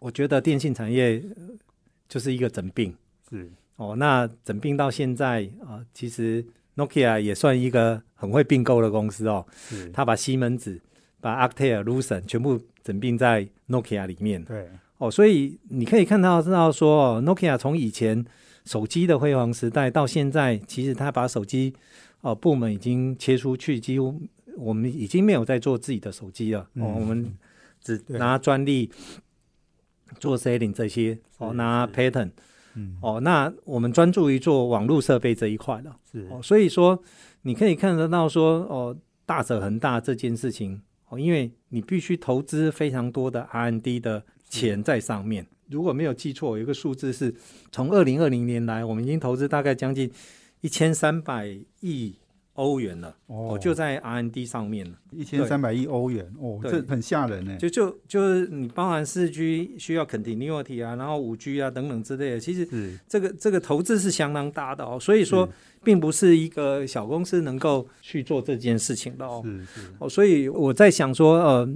[0.00, 1.22] 我觉得电信产业。
[2.12, 2.94] 就是一个整病，
[3.30, 3.96] 是哦。
[3.96, 6.44] 那整病到现在啊，其实
[6.76, 9.46] Nokia 也算一个很会并购的公司哦。
[9.56, 10.78] 是，他把西门子、
[11.22, 14.44] 把 Actel、Lucent 全部整并在 Nokia 里面。
[14.44, 18.22] 对哦，所以你可以看到知道说，Nokia 从以前
[18.66, 21.72] 手机的辉煌时代到现在，其实他把手机
[22.20, 24.20] 哦部门已经切出去，几乎
[24.58, 26.68] 我们已经没有在做自己的手机了。
[26.74, 27.34] 哦，我们
[27.82, 28.90] 只拿专利。
[30.18, 32.30] 做 selling 这些哦，拿 pattern，
[32.74, 37.02] 嗯，哦，那我们专注于做网络设备这一块了，是哦，所以说
[37.42, 38.96] 你可以看得到说哦，
[39.26, 45.46] 大者恒大这件事情哦，因为你必须投资非常多的 R&D 的钱在上面。
[45.68, 47.34] 如果没有记错，有一个数字是
[47.70, 50.10] 从二零二零年来，我们已经投资大概将近
[50.60, 52.14] 一千三百亿。
[52.54, 57.56] 欧元了哦，就在 R&D 上面了，一千三百亿欧元哦，这很吓人呢。
[57.56, 62.68] 就就就是你包含四 G 需要 continuity 啊，然后五 G 啊等等之类的，其实
[63.08, 64.98] 这个这个投资是相当大的哦。
[65.00, 65.48] 所以说，
[65.82, 69.40] 并不是一个小公司能够去做这件事情的哦。
[69.42, 71.68] 是是哦，所以我在想说，呃，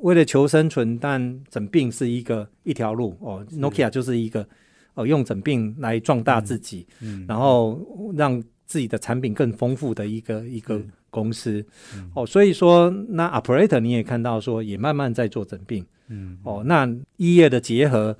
[0.00, 3.44] 为了求生存，但整病是一个一条路哦。
[3.52, 4.48] Nokia 就是一个
[4.94, 8.42] 哦，用整病来壮大自己，嗯，然后让。
[8.72, 11.62] 自己的产品更丰富的一个一个公司，
[12.14, 18.16] 哦，所以说那 operator 你也看到说也慢慢在做整并，嗯，哦，那医业的结合，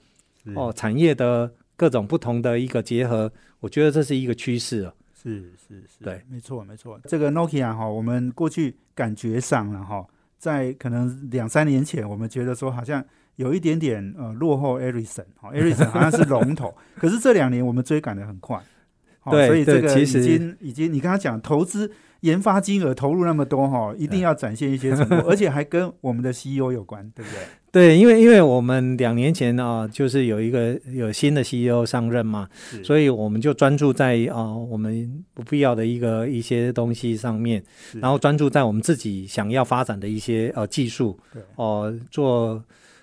[0.54, 7.00] 哦，产业的各种不同的一个结合，我觉得这是一个趋势了，是是是，对，没错没错。
[7.04, 13.02] 这个 Nokia 哈，我们过去感觉上了哈，在可能两三年前，我们觉得说好像
[13.36, 18.60] 有一点点呃落后 Ericsson，哈，Ericsson 好像是龙头， 可是这两年我们追赶的很快。
[19.30, 27.40] 对，所以这个已经已经，你刚刚讲投资研发金额投入那么多哈，一定要展现一些成果， 而且还跟我们的 CEO 有关，对不对？
[27.72, 32.48] 对，因为因为我们两年前啊，就是有一个有新的 CEO 上任嘛，
[32.84, 37.62] 所以我们就专注在啊我们不必要的一个一些东西上面，
[38.00, 41.18] 然后专注在我们自己想要发展的一些呃技术，
[41.56, 42.62] 哦做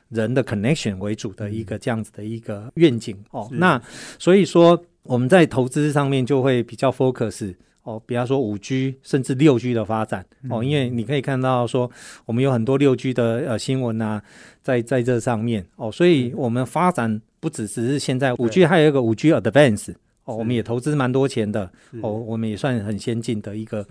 [0.10, 3.82] 人的 connection 为主的一个这样子的一个愿景哦，那
[4.18, 4.82] 所以说。
[5.04, 11.90] 我们在投资上面就会比较 focus 哦，比方说五 G 甚至六 G 的发展哦，因为你可以看到说
[12.26, 14.22] 我们有很多六 G 的呃新闻啊，
[14.62, 19.94] 在在这上面哦，所以我们发展不只只是现在五 G，还有一个五 G Advance
[20.26, 21.72] 哦，我们也投资蛮多钱的
[22.02, 23.88] 哦，我们也算很先进的一个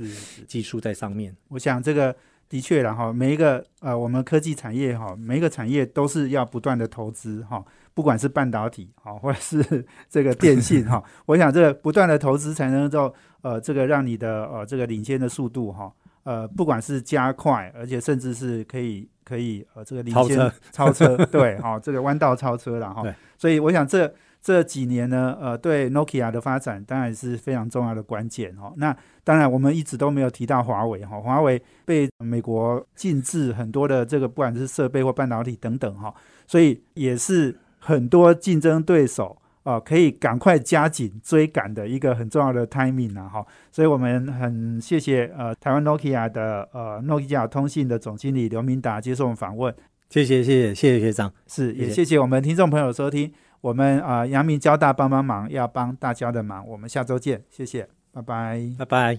[0.46, 1.34] 技术在上面。
[1.48, 2.14] 我想这个
[2.48, 7.64] 的确然后每一个呃我们科技产业哈，每一个产业都是要不断的投资哈。
[7.98, 15.92] 不管是半导体好，或者是 这个电信哈， 我想这个不断的投资才能够呃，这个让你的呃这个领先的速度哈，
[16.22, 23.02] 呃，不管是加快，而且甚至是可以可以呃这个领先超车 对，好这个弯道超车了哈。
[23.36, 28.72] 所以我想这这几年呢，呃，对 Nokia 的发展当然是非常重要的关键哈。
[28.76, 36.14] 那当然我们一直都没有提到华为哈，华为被美国禁制很多的这个不管是设备或半导体等等哈，
[36.46, 37.58] 所以也是。
[37.88, 49.74] 很多竞争对手呃，可以赶快加紧追赶的一个很重要的 timing 啊，哈，所以我们很谢谢呃台湾 Nokia 的呃诺基亚通信的总经理刘明达接受我们访问，
[50.10, 51.94] 谢谢谢谢谢谢学长，是也谢谢。
[51.94, 53.32] 谢谢我们听众朋友收听，
[53.62, 58.60] 我们啊、呃阳明交大帮帮忙要帮大家的忙，我们下周见，谢谢，拜拜。
[58.78, 59.16] 拜拜。